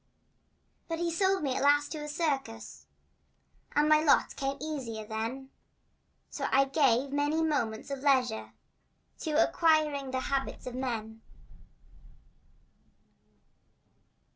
[0.87, 2.87] But he sold me at last to a circus
[3.75, 5.51] And my lot became easier then,
[6.31, 8.53] So I gave many moments of leisure
[9.19, 11.21] To acquiring the habits of men.